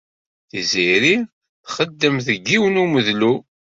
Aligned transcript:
Tiziri 0.49 1.15
txeddem 1.65 2.15
deg 2.25 2.37
yiwen 2.49 2.75
n 2.81 2.81
umedlu. 2.83 3.33